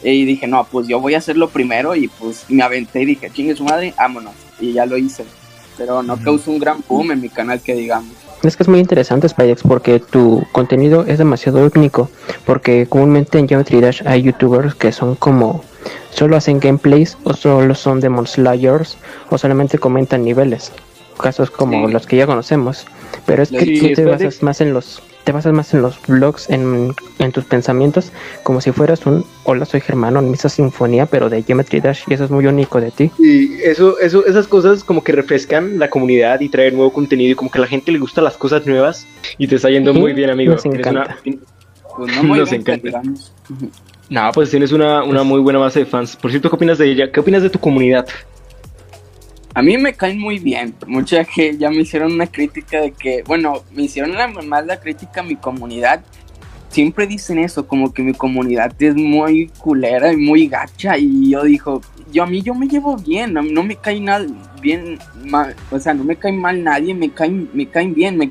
Y 0.05 0.27
dije, 0.27 0.47
no, 0.47 0.65
pues 0.71 0.87
yo 0.87 1.01
voy 1.01 1.15
a 1.15 1.19
hacerlo 1.19 1.49
primero 1.49 1.97
y 1.97 2.09
pues 2.09 2.45
me 2.49 2.63
aventé 2.63 3.03
y 3.03 3.07
dije, 3.07 3.31
chingue 3.33 3.57
su 3.57 3.65
madre, 3.65 3.95
vámonos. 3.97 4.35
Y 4.61 4.73
ya 4.75 4.85
lo 4.87 4.97
hice. 4.99 5.25
Pero 5.77 6.03
no 6.03 6.17
causó 6.19 6.51
un 6.51 6.59
gran 6.59 6.85
boom 6.87 7.13
en 7.13 7.21
mi 7.23 7.29
canal 7.31 7.61
que 7.61 7.75
digamos. 7.75 8.13
Es 8.43 8.57
que 8.57 8.63
es 8.65 8.69
muy 8.69 8.79
interesante 8.81 9.29
Spidex 9.29 9.63
porque 9.63 9.99
tu 9.99 10.45
contenido 10.53 11.05
es 11.07 11.19
demasiado 11.19 11.69
único. 11.75 12.11
Porque 12.45 12.87
comúnmente 12.87 13.39
en 13.39 13.49
Geometry 13.49 13.81
Dash 13.81 14.03
hay 14.05 14.23
youtubers 14.23 14.75
que 14.75 14.93
son 14.93 15.17
como 15.17 15.65
solo 16.19 16.37
hacen 16.37 16.59
gameplays 16.61 17.17
o 17.25 17.33
solo 17.35 17.75
son 17.75 18.01
Demon 18.01 18.27
Slayers 18.27 18.97
o 19.31 19.39
solamente 19.39 19.79
comentan 19.79 20.25
niveles. 20.25 20.73
Casos 21.21 21.51
como 21.51 21.87
Sí. 21.87 21.93
los 21.93 22.07
que 22.07 22.17
ya 22.17 22.27
conocemos. 22.27 22.87
Pero 23.27 23.43
es 23.43 23.51
que 23.51 23.61
Sí, 23.65 23.81
tú 23.81 23.93
te 23.95 24.05
basas 24.05 24.43
más 24.43 24.61
en 24.61 24.73
los 24.73 25.03
te 25.25 25.33
basas 25.33 25.53
más 25.53 25.75
en 25.75 25.83
los 25.83 26.01
vlogs, 26.07 26.49
en, 26.49 26.95
en 27.19 27.33
tus 27.33 27.45
pensamientos, 27.45 28.13
como 28.45 28.63
si 28.63 28.73
fueras 28.73 29.05
un 29.05 29.27
Hola, 29.45 29.67
soy 29.67 29.83
Germano 29.83 30.21
en 30.21 30.31
Misa 30.31 30.49
Sinfonía, 30.49 31.05
pero 31.05 31.29
de 31.29 31.43
Geometry 31.43 31.81
Dash, 31.81 32.05
y 32.09 32.15
eso 32.15 32.25
es 32.25 32.31
muy 32.31 32.47
único 32.47 32.81
de 32.81 32.91
ti. 32.91 33.11
Y 33.19 33.61
eso, 33.61 33.99
eso, 33.99 34.25
esas 34.25 34.47
cosas 34.47 34.83
como 34.85 35.05
que 35.05 35.13
refrescan 35.13 35.79
la 35.79 35.91
comunidad 35.91 36.41
y 36.41 36.49
traen 36.49 36.77
nuevo 36.77 36.95
contenido 36.95 37.33
y 37.33 37.35
como 37.35 37.51
que 37.51 37.59
a 37.59 37.61
la 37.61 37.67
gente 37.67 37.93
le 37.93 37.99
gustan 37.99 38.25
las 38.25 38.39
cosas 38.39 38.67
nuevas 38.67 39.07
y 39.37 39.47
te 39.49 39.57
está 39.57 39.69
yendo 39.69 39.93
muy 39.93 40.15
bien, 40.15 40.31
amigo. 40.31 40.55
nos 40.55 40.65
encanta. 40.65 40.91
una- 40.91 41.19
Pues 41.99 42.17
no 42.17 42.23
muy 42.23 42.39
Nos 42.39 42.49
bien, 42.51 42.63
encanta. 42.63 43.03
No, 44.11 44.31
pues 44.33 44.51
tienes 44.51 44.73
una, 44.73 45.05
una 45.05 45.23
muy 45.23 45.41
buena 45.41 45.59
base 45.59 45.81
de 45.81 45.87
fans. 45.87 46.17
Por 46.17 46.31
cierto, 46.31 46.49
¿qué 46.49 46.57
opinas 46.57 46.79
de 46.79 46.91
ella? 46.91 47.13
¿Qué 47.13 47.21
opinas 47.21 47.43
de 47.43 47.51
tu 47.51 47.59
comunidad? 47.59 48.07
A 49.55 49.61
mí 49.61 49.77
me 49.77 49.93
caen 49.93 50.19
muy 50.19 50.39
bien. 50.39 50.75
Mucha 50.87 51.25
que 51.25 51.59
ya 51.59 51.69
me 51.71 51.83
hicieron 51.83 52.13
una 52.13 52.27
crítica 52.27 52.81
de 52.81 52.93
que, 52.93 53.23
bueno, 53.27 53.65
me 53.75 53.83
hicieron 53.83 54.15
la, 54.15 54.29
más 54.29 54.65
la 54.65 54.81
crítica 54.81 55.21
a 55.21 55.25
mi 55.25 55.37
comunidad. 55.37 56.03
Siempre 56.71 57.07
dicen 57.07 57.39
eso, 57.39 57.67
como 57.67 57.93
que 57.93 58.03
mi 58.03 58.15
comunidad 58.15 58.73
es 58.79 58.95
muy 58.95 59.49
culera 59.59 60.13
y 60.13 60.17
muy 60.17 60.49
gacha. 60.49 60.97
Y 60.97 61.31
yo 61.31 61.43
dijo, 61.43 61.83
yo 62.13 62.23
a 62.23 62.27
mí 62.27 62.41
yo 62.43 62.55
me 62.55 62.69
llevo 62.69 62.97
bien, 62.97 63.35
mí 63.35 63.53
no 63.53 63.63
me 63.63 63.77
cae 63.77 64.01
nada 64.01 64.27
bien, 64.61 64.99
mal, 65.25 65.55
o 65.71 65.79
sea, 65.79 65.95
no 65.95 66.05
me 66.05 66.17
cae 66.17 66.33
mal 66.33 66.63
nadie, 66.63 66.95
me 66.95 67.11
caen, 67.11 67.51
me 67.53 67.67
caen 67.67 67.95
bien, 67.95 68.17
me, 68.17 68.31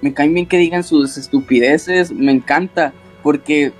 me 0.00 0.12
caen 0.14 0.34
bien 0.34 0.46
que 0.46 0.58
digan 0.58 0.84
sus 0.84 1.16
estupideces, 1.18 2.12
me 2.12 2.32
encanta, 2.32 2.92
porque 3.22 3.72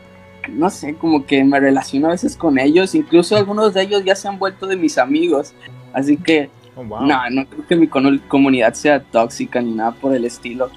no 0.48 0.70
sé, 0.70 0.94
como 0.94 1.24
que 1.26 1.44
me 1.44 1.60
relaciono 1.60 2.08
a 2.08 2.10
veces 2.10 2.36
con 2.36 2.58
ellos, 2.58 2.94
incluso 2.94 3.36
algunos 3.36 3.74
de 3.74 3.82
ellos 3.82 4.04
ya 4.04 4.14
se 4.14 4.28
han 4.28 4.38
vuelto 4.38 4.66
de 4.66 4.76
mis 4.76 4.98
amigos, 4.98 5.52
así 5.92 6.16
que 6.16 6.50
Oh, 6.76 6.84
wow. 6.84 7.04
no, 7.06 7.30
no 7.30 7.44
creo 7.46 7.66
que 7.66 7.74
mi 7.76 7.88
comunidad 7.88 8.72
sea 8.74 9.00
tóxica 9.02 9.60
ni 9.60 9.72
nada 9.72 9.90
por 9.92 10.14
el 10.14 10.24
estilo. 10.24 10.70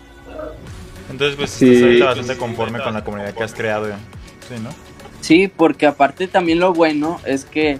Entonces, 1.11 1.35
pues 1.35 1.49
Sí. 1.51 1.67
estás 1.69 1.83
ahorita 1.83 2.05
bastante 2.05 2.37
conforme 2.37 2.79
con 2.81 2.93
la 2.93 3.03
comunidad 3.03 3.33
que 3.33 3.43
has 3.43 3.53
creado. 3.53 3.87
ya. 3.89 3.97
Sí, 4.47 4.55
¿no? 4.63 4.69
Sí, 5.19 5.47
porque 5.47 5.85
aparte 5.85 6.27
también 6.27 6.59
lo 6.59 6.73
bueno 6.73 7.19
es 7.25 7.45
que 7.45 7.79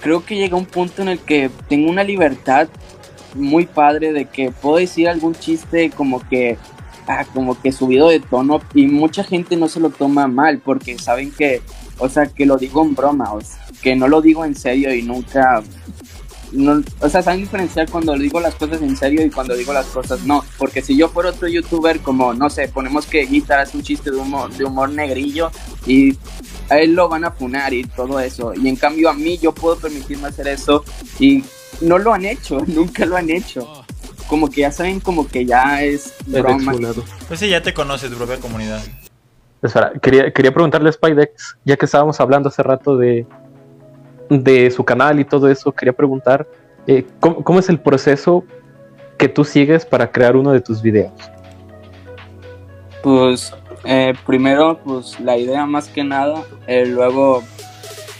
creo 0.00 0.24
que 0.24 0.36
llega 0.36 0.56
un 0.56 0.64
punto 0.64 1.02
en 1.02 1.08
el 1.08 1.18
que 1.18 1.50
tengo 1.68 1.90
una 1.90 2.04
libertad 2.04 2.68
muy 3.34 3.66
padre 3.66 4.12
de 4.14 4.24
que 4.24 4.50
puedo 4.50 4.76
decir 4.78 5.06
algún 5.08 5.34
chiste 5.34 5.90
como 5.90 6.26
que 6.26 6.56
ah, 7.08 7.24
como 7.32 7.60
que 7.60 7.72
subido 7.72 8.08
de 8.08 8.20
tono 8.20 8.60
y 8.74 8.86
mucha 8.86 9.24
gente 9.24 9.56
no 9.56 9.68
se 9.68 9.80
lo 9.80 9.90
toma 9.90 10.28
mal 10.28 10.58
porque 10.58 10.98
saben 10.98 11.30
que, 11.30 11.62
o 11.98 12.08
sea, 12.08 12.26
que 12.26 12.46
lo 12.46 12.56
digo 12.56 12.84
en 12.84 12.94
broma, 12.94 13.32
o 13.32 13.40
sea, 13.40 13.66
que 13.82 13.96
no 13.96 14.08
lo 14.08 14.20
digo 14.20 14.44
en 14.44 14.54
serio 14.54 14.94
y 14.94 15.02
nunca 15.02 15.62
no, 16.52 16.82
o 17.00 17.08
sea, 17.08 17.22
saben 17.22 17.40
diferenciar 17.40 17.90
cuando 17.90 18.16
digo 18.16 18.40
las 18.40 18.54
cosas 18.54 18.80
en 18.80 18.96
serio 18.96 19.24
y 19.24 19.30
cuando 19.30 19.54
digo 19.54 19.72
las 19.72 19.86
cosas 19.86 20.24
no, 20.24 20.44
porque 20.56 20.82
si 20.82 20.96
yo 20.96 21.08
fuera 21.08 21.30
otro 21.30 21.48
youtuber 21.48 22.00
como, 22.00 22.32
no 22.32 22.48
sé, 22.48 22.68
ponemos 22.68 23.06
que 23.06 23.26
Guitar 23.26 23.60
hace 23.60 23.76
un 23.76 23.82
chiste 23.82 24.10
de 24.10 24.16
humor, 24.16 24.50
de 24.54 24.64
humor 24.64 24.90
negrillo 24.90 25.50
y 25.86 26.16
a 26.70 26.78
él 26.78 26.94
lo 26.94 27.08
van 27.08 27.24
a 27.24 27.30
funar 27.30 27.74
y 27.74 27.84
todo 27.84 28.20
eso, 28.20 28.52
y 28.54 28.68
en 28.68 28.76
cambio 28.76 29.10
a 29.10 29.14
mí 29.14 29.38
yo 29.38 29.52
puedo 29.52 29.76
permitirme 29.76 30.28
hacer 30.28 30.48
eso 30.48 30.84
y 31.18 31.44
no 31.80 31.98
lo 31.98 32.12
han 32.12 32.24
hecho, 32.24 32.60
nunca 32.66 33.04
lo 33.04 33.16
han 33.16 33.30
hecho. 33.30 33.84
Como 34.28 34.48
que 34.48 34.60
ya 34.60 34.70
saben 34.70 35.00
como 35.00 35.26
que 35.26 35.44
ya 35.44 35.82
es 35.82 36.14
broma. 36.26 36.72
Pues 37.26 37.40
sí, 37.40 37.48
ya 37.48 37.62
te 37.62 37.74
conoces, 37.74 38.10
tu 38.10 38.16
propia 38.16 38.38
comunidad. 38.38 38.80
Espera, 39.62 39.92
quería, 40.00 40.32
quería 40.32 40.52
preguntarle 40.52 40.88
a 40.88 40.92
Spidex, 40.92 41.56
ya 41.64 41.76
que 41.76 41.86
estábamos 41.86 42.20
hablando 42.20 42.48
hace 42.48 42.62
rato 42.62 42.96
de, 42.96 43.26
de 44.28 44.70
su 44.70 44.84
canal 44.84 45.18
y 45.18 45.24
todo 45.24 45.48
eso, 45.50 45.72
quería 45.72 45.92
preguntar, 45.92 46.46
eh, 46.86 47.04
¿cómo, 47.18 47.42
cómo 47.42 47.58
es 47.58 47.68
el 47.68 47.80
proceso 47.80 48.44
que 49.16 49.28
tú 49.28 49.44
sigues 49.44 49.84
para 49.84 50.12
crear 50.12 50.36
uno 50.36 50.52
de 50.52 50.60
tus 50.60 50.80
videos? 50.80 51.12
Pues 53.02 53.52
eh, 53.84 54.14
primero, 54.26 54.78
pues 54.84 55.18
la 55.20 55.36
idea 55.36 55.66
más 55.66 55.88
que 55.88 56.04
nada, 56.04 56.42
eh, 56.66 56.86
luego 56.86 57.42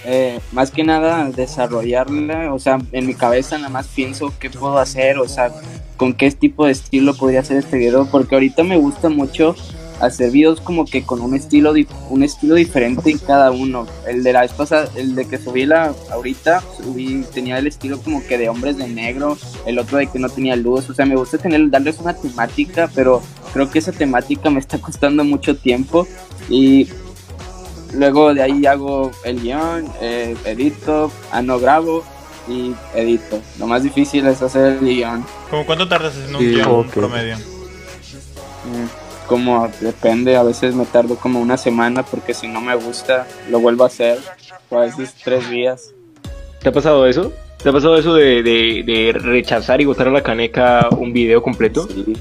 eh, 0.05 0.41
más 0.53 0.71
que 0.71 0.85
nada 0.85 1.31
desarrollarla, 1.31 2.53
o 2.53 2.59
sea, 2.59 2.79
en 2.93 3.07
mi 3.07 3.15
cabeza 3.15 3.57
nada 3.59 3.71
más 3.71 3.89
pienso 3.89 4.33
qué 4.39 4.51
puedo 4.51 4.79
hacer, 4.79 5.19
o 5.19 5.29
sea, 5.29 5.53
con 5.97 6.15
qué 6.15 6.31
tipo 6.31 6.67
de 6.67 6.73
estilo 6.73 7.15
podría 7.15 7.41
hacer 7.41 7.57
este 7.57 7.77
video, 7.77 8.09
porque 8.11 8.35
ahorita 8.35 8.63
me 8.63 8.77
gusta 8.77 9.09
mucho 9.09 9.55
hacer 10.01 10.31
videos 10.31 10.61
como 10.61 10.85
que 10.85 11.03
con 11.03 11.21
un 11.21 11.35
estilo 11.35 11.75
un 12.11 12.23
estilo 12.23 12.55
diferente 12.55 13.11
en 13.11 13.19
cada 13.19 13.51
uno. 13.51 13.87
El 14.07 14.23
de 14.23 14.33
la 14.33 14.43
vez 14.43 14.53
pasada, 14.53 14.89
el 14.97 15.15
de 15.15 15.27
que 15.27 15.39
subí 15.39 15.67
la 15.67 15.95
ahorita, 16.11 16.63
subí, 16.77 17.25
tenía 17.35 17.59
el 17.59 17.67
estilo 17.67 18.01
como 18.01 18.25
que 18.25 18.39
de 18.39 18.49
hombres 18.49 18.77
de 18.77 18.89
negro, 18.89 19.37
el 19.67 19.79
otro 19.79 19.99
de 19.99 20.07
que 20.07 20.19
no 20.19 20.29
tenía 20.29 20.57
luz, 20.57 20.89
o 20.89 20.95
sea, 20.95 21.07
me 21.07 21.17
gusta 21.17 21.39
tener 21.39 21.69
darles 21.71 21.99
una 21.99 22.15
temática, 22.15 22.91
pero 22.95 23.23
creo 23.53 23.71
que 23.71 23.81
esa 23.81 23.93
temática 23.93 24.51
me 24.51 24.61
está 24.61 24.79
costando 24.81 25.25
mucho 25.25 25.57
tiempo 25.57 26.07
y 26.49 26.89
luego 27.95 28.35
de 28.35 28.43
ahí 28.43 28.67
hago 28.67 29.11
el 29.25 29.41
guion, 29.41 29.87
eh, 30.01 30.37
edito, 30.45 31.11
ah, 31.33 31.43
no 31.43 31.59
grabo 31.59 32.05
y 32.49 32.75
edito. 32.95 33.41
Lo 33.59 33.67
más 33.67 33.83
difícil 33.83 34.27
es 34.27 34.41
hacer 34.43 34.75
el 34.75 34.81
guion. 34.81 35.25
¿Cómo 35.51 35.67
cuánto 35.67 35.89
tardas 35.89 36.13
haciendo 36.15 36.39
un 36.39 36.45
Sí, 36.45 36.51
guion 36.55 36.69
ok. 36.69 36.87
promedio? 36.93 37.37
Mm, 37.37 38.87
Como 39.27 39.69
depende, 39.81 40.37
a 40.37 40.43
veces 40.43 40.75
me 40.75 40.87
tardo 40.87 41.17
como 41.17 41.41
una 41.41 41.57
semana 41.59 42.03
porque 42.03 42.33
si 42.33 42.49
no 42.49 42.61
me 42.63 42.75
gusta 42.75 43.27
lo 43.51 43.61
vuelvo 43.61 43.85
a 43.85 43.89
hacer, 43.89 44.19
o 44.71 44.79
a 44.79 44.83
veces 44.87 45.15
tres 45.23 45.49
días. 45.51 45.93
¿Te 46.63 46.71
ha 46.71 46.73
pasado 46.73 47.07
eso? 47.07 47.33
¿Te 47.63 47.69
ha 47.69 47.73
pasado 47.73 47.97
eso 47.99 48.15
de, 48.15 48.43
de, 48.43 48.83
de 48.87 49.13
rechazar 49.13 49.81
y 49.81 49.85
botar 49.85 50.09
a 50.09 50.13
la 50.13 50.23
caneca 50.23 50.89
un 50.97 51.13
video 51.13 51.43
completo? 51.43 51.87
Sí. 51.89 52.17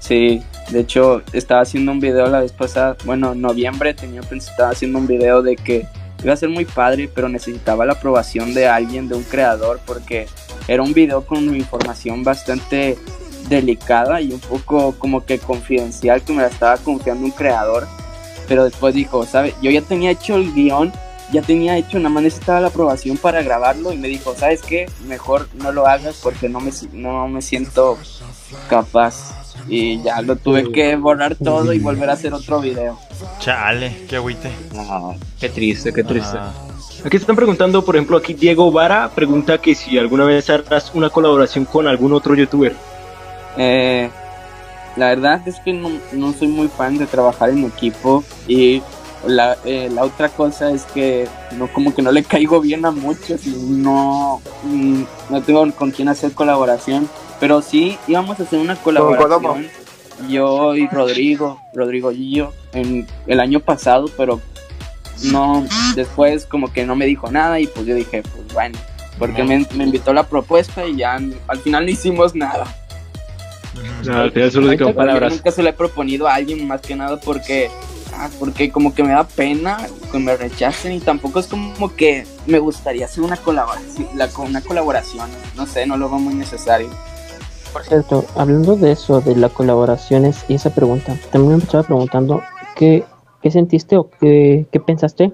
Sí, 0.00 0.42
de 0.70 0.80
hecho 0.80 1.22
estaba 1.32 1.60
haciendo 1.60 1.92
un 1.92 2.00
video 2.00 2.26
la 2.26 2.40
vez 2.40 2.52
pasada, 2.52 2.96
bueno, 3.04 3.32
en 3.32 3.40
noviembre 3.40 3.94
tenía 3.94 4.22
pensado, 4.22 4.70
haciendo 4.70 4.98
un 4.98 5.06
video 5.06 5.42
de 5.42 5.56
que 5.56 5.86
iba 6.22 6.32
a 6.32 6.36
ser 6.36 6.48
muy 6.48 6.64
padre, 6.64 7.08
pero 7.12 7.28
necesitaba 7.28 7.84
la 7.84 7.92
aprobación 7.92 8.54
de 8.54 8.66
alguien, 8.66 9.08
de 9.08 9.14
un 9.14 9.24
creador, 9.24 9.80
porque 9.84 10.26
era 10.66 10.82
un 10.82 10.94
video 10.94 11.24
con 11.26 11.54
información 11.54 12.24
bastante 12.24 12.96
delicada 13.48 14.20
y 14.20 14.32
un 14.32 14.40
poco 14.40 14.94
como 14.98 15.24
que 15.24 15.38
confidencial 15.38 16.22
que 16.22 16.32
me 16.32 16.42
la 16.42 16.48
estaba 16.48 16.76
confiando 16.78 17.24
un 17.24 17.30
creador, 17.30 17.86
pero 18.48 18.64
después 18.64 18.94
dijo, 18.94 19.26
¿sabes? 19.26 19.54
Yo 19.60 19.70
ya 19.70 19.82
tenía 19.82 20.10
hecho 20.10 20.36
el 20.36 20.52
guion, 20.54 20.92
ya 21.34 21.42
tenía 21.42 21.76
hecho, 21.76 21.98
nada 21.98 22.10
más 22.10 22.22
necesitaba 22.22 22.60
la 22.60 22.68
aprobación 22.68 23.16
para 23.16 23.42
grabarlo 23.42 23.92
y 23.92 23.98
me 23.98 24.08
dijo, 24.08 24.34
¿sabes 24.36 24.62
qué? 24.62 24.88
Mejor 25.06 25.48
no 25.54 25.72
lo 25.72 25.86
hagas 25.86 26.20
porque 26.22 26.48
no 26.48 26.60
me, 26.60 26.70
no 26.92 27.28
me 27.28 27.42
siento 27.42 27.98
capaz. 28.70 29.42
Y 29.68 30.02
ya 30.02 30.20
lo 30.22 30.36
tuve 30.36 30.70
que 30.72 30.94
borrar 30.96 31.36
todo 31.36 31.72
y 31.72 31.78
volver 31.78 32.10
a 32.10 32.14
hacer 32.14 32.34
otro 32.34 32.60
video. 32.60 32.98
Chale, 33.40 34.04
qué 34.08 34.16
agüite. 34.16 34.50
Qué 35.40 35.48
triste, 35.48 35.92
qué 35.92 36.04
triste. 36.04 36.36
Ah, 36.38 36.52
Aquí 37.00 37.18
se 37.18 37.22
están 37.22 37.36
preguntando, 37.36 37.84
por 37.84 37.96
ejemplo, 37.96 38.16
aquí 38.16 38.34
Diego 38.34 38.70
Vara 38.70 39.10
pregunta 39.14 39.58
que 39.58 39.74
si 39.74 39.98
alguna 39.98 40.24
vez 40.24 40.48
harás 40.50 40.92
una 40.94 41.10
colaboración 41.10 41.64
con 41.64 41.86
algún 41.86 42.12
otro 42.12 42.34
youtuber. 42.34 42.74
Eh, 43.56 44.08
la 44.96 45.08
verdad 45.08 45.46
es 45.46 45.58
que 45.60 45.72
no, 45.72 45.90
no 46.12 46.32
soy 46.32 46.48
muy 46.48 46.68
fan 46.68 46.98
de 46.98 47.06
trabajar 47.06 47.50
en 47.50 47.64
equipo 47.64 48.22
y 48.46 48.82
la, 49.26 49.56
eh, 49.64 49.88
la 49.92 50.04
otra 50.04 50.28
cosa 50.28 50.70
es 50.70 50.84
que 50.84 51.28
no 51.56 51.72
como 51.72 51.94
que 51.94 52.02
no 52.02 52.12
le 52.12 52.22
caigo 52.24 52.60
bien 52.60 52.84
a 52.84 52.90
muchos 52.90 53.46
y 53.46 53.50
no, 53.50 54.40
mm, 54.64 55.02
no 55.30 55.42
tengo 55.42 55.70
con 55.72 55.90
quién 55.90 56.08
hacer 56.08 56.32
colaboración. 56.32 57.08
Pero 57.40 57.62
sí 57.62 57.98
íbamos 58.06 58.38
a 58.40 58.44
hacer 58.44 58.58
una 58.58 58.76
colaboración 58.76 59.68
yo 60.28 60.76
y 60.76 60.86
Rodrigo, 60.86 61.60
Rodrigo 61.74 62.12
y 62.12 62.36
yo, 62.36 62.52
en 62.72 63.06
el 63.26 63.40
año 63.40 63.60
pasado, 63.60 64.06
pero 64.16 64.40
no, 65.24 65.66
después 65.94 66.46
como 66.46 66.72
que 66.72 66.86
no 66.86 66.96
me 66.96 67.06
dijo 67.06 67.30
nada 67.30 67.60
y 67.60 67.66
pues 67.66 67.86
yo 67.86 67.94
dije, 67.94 68.22
pues 68.22 68.54
bueno, 68.54 68.78
porque 69.18 69.42
me, 69.42 69.66
me 69.74 69.84
invitó 69.84 70.12
la 70.12 70.26
propuesta 70.26 70.86
y 70.86 70.96
ya 70.96 71.18
al 71.46 71.58
final 71.58 71.84
no 71.84 71.90
hicimos 71.90 72.34
nada. 72.34 72.64
No, 74.04 74.18
al 74.18 74.30
final 74.30 74.52
solo 74.52 74.68
nunca 74.68 75.50
se 75.50 75.62
lo 75.62 75.68
he 75.68 75.72
proponido 75.72 76.28
a 76.28 76.34
alguien 76.34 76.66
más 76.66 76.80
que 76.80 76.94
nada 76.94 77.18
porque 77.18 77.70
ah, 78.16 78.30
porque 78.38 78.70
como 78.70 78.94
que 78.94 79.02
me 79.02 79.10
da 79.10 79.24
pena 79.24 79.78
que 80.10 80.18
me 80.18 80.36
rechacen 80.36 80.92
y 80.92 81.00
tampoco 81.00 81.40
es 81.40 81.46
como 81.46 81.94
que 81.94 82.26
me 82.46 82.58
gustaría 82.58 83.06
hacer 83.06 83.22
una 83.24 83.36
colaboración, 83.36 84.08
la, 84.14 84.28
una 84.38 84.60
colaboración, 84.60 85.30
no 85.56 85.66
sé, 85.66 85.86
no 85.86 85.96
lo 85.96 86.08
veo 86.08 86.18
muy 86.18 86.34
necesario. 86.34 86.88
Por 87.72 87.84
cierto, 87.84 88.24
hablando 88.36 88.76
de 88.76 88.92
eso, 88.92 89.20
de 89.20 89.34
las 89.34 89.50
colaboraciones 89.50 90.44
y 90.48 90.54
esa 90.54 90.70
pregunta, 90.70 91.18
también 91.32 91.56
me 91.56 91.64
estaba 91.64 91.82
preguntando 91.82 92.40
qué, 92.76 93.04
qué 93.42 93.50
sentiste 93.50 93.96
o 93.96 94.08
qué, 94.20 94.66
qué 94.70 94.80
pensaste 94.80 95.32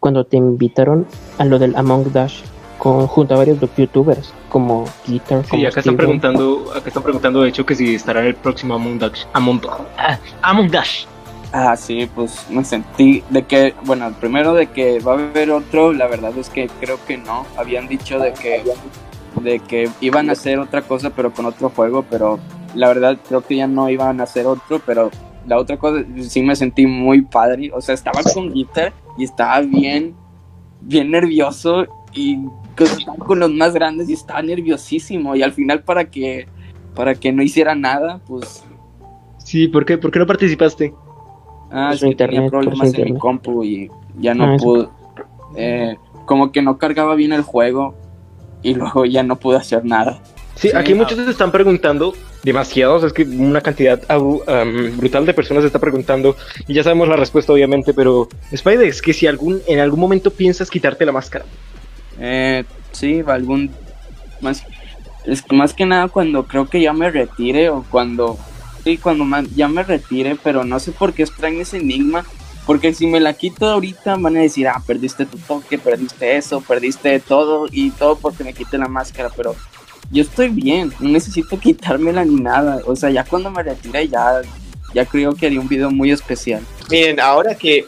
cuando 0.00 0.24
te 0.24 0.36
invitaron 0.36 1.06
a 1.38 1.44
lo 1.44 1.58
del 1.58 1.74
Among 1.76 2.12
Dash 2.12 2.42
con, 2.78 3.06
junto 3.06 3.34
a 3.34 3.38
varios 3.38 3.58
youtubers 3.76 4.32
como 4.48 4.84
Guitar, 5.06 5.44
Sí, 5.44 5.50
como 5.50 5.68
acá 5.68 5.80
están 5.80 5.96
preguntando, 5.96 6.72
acá 6.74 6.88
están 6.88 7.02
preguntando 7.02 7.42
de 7.42 7.48
hecho 7.48 7.66
que 7.66 7.74
si 7.74 7.94
estará 7.94 8.20
en 8.20 8.26
el 8.26 8.34
próximo 8.34 8.74
Among 8.74 8.98
Dash. 8.98 9.24
Among, 9.32 9.60
ah, 9.96 10.18
Among 10.42 10.70
Dash. 10.70 11.04
Ah, 11.52 11.76
sí, 11.76 12.08
pues 12.14 12.46
me 12.50 12.64
sentí 12.64 13.22
de 13.30 13.44
que, 13.44 13.74
bueno, 13.84 14.12
primero 14.20 14.52
de 14.52 14.66
que 14.66 15.00
va 15.00 15.12
a 15.12 15.14
haber 15.14 15.50
otro, 15.50 15.92
la 15.92 16.06
verdad 16.06 16.36
es 16.36 16.50
que 16.50 16.68
creo 16.80 16.98
que 17.06 17.16
no. 17.16 17.46
Habían 17.56 17.88
dicho 17.88 18.18
de 18.18 18.34
que, 18.34 18.62
de 19.42 19.58
que 19.60 19.88
iban 20.00 20.28
a 20.28 20.32
hacer 20.32 20.58
otra 20.58 20.82
cosa, 20.82 21.10
pero 21.10 21.32
con 21.32 21.46
otro 21.46 21.70
juego, 21.70 22.04
pero 22.08 22.38
la 22.74 22.88
verdad 22.88 23.18
creo 23.26 23.40
que 23.40 23.56
ya 23.56 23.66
no 23.66 23.88
iban 23.88 24.20
a 24.20 24.24
hacer 24.24 24.46
otro, 24.46 24.80
pero 24.84 25.10
la 25.46 25.58
otra 25.58 25.78
cosa 25.78 26.04
sí 26.20 26.42
me 26.42 26.54
sentí 26.54 26.86
muy 26.86 27.22
padre. 27.22 27.70
O 27.72 27.80
sea, 27.80 27.94
estaba 27.94 28.22
con 28.22 28.52
guitar 28.52 28.92
y 29.16 29.24
estaba 29.24 29.60
bien, 29.62 30.14
bien 30.82 31.10
nervioso 31.10 31.86
y 32.12 32.40
estaba 32.76 33.16
con 33.24 33.38
los 33.38 33.50
más 33.50 33.72
grandes 33.72 34.10
y 34.10 34.12
estaba 34.12 34.42
nerviosísimo. 34.42 35.34
Y 35.34 35.42
al 35.42 35.52
final 35.52 35.82
para 35.82 36.10
que, 36.10 36.46
para 36.94 37.14
que 37.14 37.32
no 37.32 37.42
hiciera 37.42 37.74
nada, 37.74 38.20
pues 38.26 38.64
Sí, 39.48 39.66
¿por 39.66 39.86
qué? 39.86 39.96
¿Por 39.96 40.10
qué 40.10 40.18
no 40.18 40.26
participaste? 40.26 40.92
Ah, 41.70 41.94
su 41.96 42.06
sí, 42.08 42.14
tenía 42.14 42.48
problemas 42.48 42.94
en 42.94 43.12
mi 43.12 43.18
compu 43.18 43.62
y 43.64 43.90
ya 44.18 44.34
no 44.34 44.44
Ah, 44.44 44.56
pude. 44.58 44.88
eh, 45.56 45.96
como 46.24 46.52
que 46.52 46.62
no 46.62 46.78
cargaba 46.78 47.14
bien 47.14 47.32
el 47.32 47.42
juego 47.42 47.94
y 48.62 48.74
luego 48.74 49.04
ya 49.04 49.22
no 49.22 49.36
pude 49.36 49.56
hacer 49.56 49.84
nada. 49.84 50.20
Sí, 50.54 50.70
Sí, 50.70 50.76
aquí 50.76 50.92
muchos 50.94 51.16
se 51.24 51.30
están 51.30 51.52
preguntando, 51.52 52.14
demasiados, 52.42 53.04
es 53.04 53.12
que 53.12 53.22
una 53.22 53.60
cantidad 53.60 54.00
brutal 54.96 55.24
de 55.24 55.32
personas 55.32 55.62
se 55.62 55.68
está 55.68 55.78
preguntando, 55.78 56.34
y 56.66 56.74
ya 56.74 56.82
sabemos 56.82 57.06
la 57.08 57.14
respuesta 57.14 57.52
obviamente, 57.52 57.94
pero 57.94 58.28
Spidex, 58.52 59.00
que 59.00 59.12
si 59.12 59.28
algún, 59.28 59.60
en 59.68 59.78
algún 59.78 60.00
momento 60.00 60.32
piensas 60.32 60.68
quitarte 60.68 61.06
la 61.06 61.12
máscara. 61.12 61.44
Eh, 62.18 62.64
sí, 62.90 63.22
algún 63.26 63.70
más 64.40 64.64
es 65.24 65.42
que 65.42 65.54
más 65.54 65.74
que 65.74 65.86
nada 65.86 66.08
cuando 66.08 66.44
creo 66.44 66.66
que 66.68 66.80
ya 66.80 66.92
me 66.92 67.08
retire 67.10 67.70
o 67.70 67.84
cuando 67.88 68.36
sí, 68.84 68.98
cuando 68.98 69.24
ya 69.54 69.68
me 69.68 69.82
retire, 69.82 70.36
pero 70.42 70.64
no 70.64 70.78
sé 70.80 70.92
por 70.92 71.12
qué 71.12 71.22
extraño 71.22 71.62
ese 71.62 71.78
enigma, 71.78 72.24
porque 72.66 72.92
si 72.92 73.06
me 73.06 73.20
la 73.20 73.32
quito 73.32 73.66
ahorita 73.66 74.16
van 74.16 74.36
a 74.36 74.40
decir, 74.40 74.68
"Ah, 74.68 74.82
perdiste 74.86 75.26
tu 75.26 75.38
toque, 75.38 75.78
perdiste 75.78 76.36
eso, 76.36 76.60
perdiste 76.60 77.18
todo 77.20 77.66
y 77.70 77.90
todo 77.90 78.16
porque 78.16 78.44
me 78.44 78.52
quité 78.52 78.78
la 78.78 78.88
máscara", 78.88 79.30
pero 79.34 79.56
yo 80.10 80.22
estoy 80.22 80.48
bien, 80.48 80.92
no 81.00 81.08
necesito 81.08 81.58
quitármela 81.60 82.24
ni 82.24 82.36
nada, 82.36 82.80
o 82.86 82.94
sea, 82.96 83.10
ya 83.10 83.24
cuando 83.24 83.50
me 83.50 83.62
retire 83.62 84.08
ya 84.08 84.42
ya 84.94 85.04
creo 85.04 85.34
que 85.34 85.46
haría 85.46 85.60
un 85.60 85.68
video 85.68 85.90
muy 85.90 86.10
especial. 86.10 86.62
Miren, 86.90 87.20
ahora 87.20 87.54
que 87.54 87.86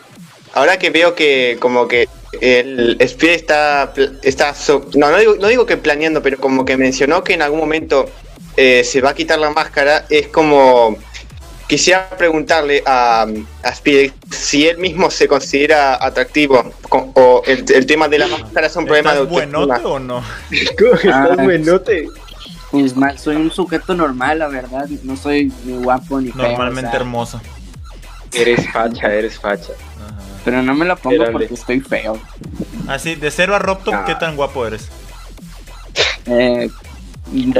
ahora 0.52 0.78
que 0.78 0.90
veo 0.90 1.14
que 1.14 1.56
como 1.60 1.88
que 1.88 2.08
el 2.40 2.96
Speed 3.00 3.30
está 3.30 3.92
está 4.22 4.54
no 4.94 5.10
no 5.10 5.18
digo, 5.18 5.36
no 5.36 5.48
digo 5.48 5.66
que 5.66 5.76
planeando, 5.76 6.22
pero 6.22 6.38
como 6.38 6.64
que 6.64 6.76
mencionó 6.76 7.24
que 7.24 7.34
en 7.34 7.42
algún 7.42 7.60
momento 7.60 8.08
eh, 8.62 8.84
se 8.84 9.00
va 9.00 9.10
a 9.10 9.14
quitar 9.14 9.38
la 9.38 9.50
máscara, 9.50 10.04
es 10.10 10.28
como 10.28 10.96
quisiera 11.66 12.10
preguntarle 12.10 12.82
a, 12.84 13.26
a 13.62 13.74
si 14.30 14.66
él 14.68 14.78
mismo 14.78 15.08
se 15.10 15.28
considera 15.28 16.04
atractivo 16.04 16.72
con- 16.88 17.12
o 17.14 17.42
el, 17.46 17.64
el 17.72 17.86
tema 17.86 18.08
de 18.08 18.18
la 18.18 18.26
máscara 18.26 18.66
es 18.66 18.74
un 18.76 18.84
problema 18.86 19.12
de 19.14 19.18
¿Estás 19.22 19.32
buenote 19.32 19.72
autoestima. 19.72 19.94
o 19.94 19.98
no? 20.00 20.24
¿Cómo 20.78 20.98
que 21.00 21.08
Ah, 21.08 21.28
estás 21.30 21.44
buenote? 21.46 22.06
Pues 22.72 22.96
mal, 22.96 23.18
soy 23.18 23.36
un 23.36 23.50
sujeto 23.50 23.94
normal, 23.94 24.40
la 24.40 24.48
verdad, 24.48 24.86
no 25.04 25.16
soy 25.16 25.52
ni 25.64 25.82
guapo 25.82 26.20
ni 26.20 26.30
feo. 26.32 26.42
Normalmente 26.42 26.88
o 26.88 26.90
sea, 26.92 27.00
hermoso. 27.00 27.40
Eres 28.32 28.70
facha, 28.72 29.12
eres 29.14 29.38
facha. 29.38 29.72
Ajá. 29.72 30.16
Pero 30.44 30.62
no 30.62 30.74
me 30.74 30.84
la 30.84 30.96
pongo 30.96 31.24
porque 31.32 31.54
estoy 31.54 31.80
feo. 31.80 32.18
Así, 32.88 33.14
de 33.14 33.30
cero 33.30 33.54
a 33.54 33.58
Robtop, 33.58 33.94
Ah. 33.94 34.04
¿qué 34.06 34.14
tan 34.16 34.36
guapo 34.36 34.66
eres? 34.66 34.88
Eh, 36.26 36.68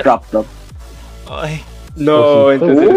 top. 0.05 0.47
Ay, 1.31 1.63
No, 1.97 2.51
entonces 2.51 2.89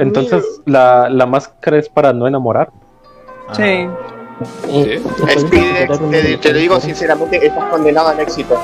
entonces, 0.00 0.60
la, 0.64 1.08
la 1.10 1.26
máscara 1.26 1.78
es 1.78 1.88
para 1.88 2.12
no 2.12 2.26
enamorar. 2.26 2.70
Sí. 3.52 3.86
Eh, 4.68 5.02
¿te 5.02 5.20
puedes 5.20 5.44
Speed, 5.44 6.10
te, 6.10 6.36
te 6.36 6.52
lo 6.52 6.58
digo 6.58 6.80
sinceramente, 6.80 7.44
estás 7.44 7.64
condenado 7.70 8.08
al 8.08 8.20
éxito. 8.20 8.56